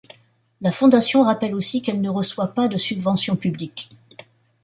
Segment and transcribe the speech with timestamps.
[0.61, 3.89] La Fondation rappelle aussi qu’elle ne reçoit pas de subventions publiques.